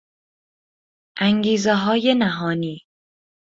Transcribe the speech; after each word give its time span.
انگیزههای 1.17 2.15
نهانی 2.17 2.87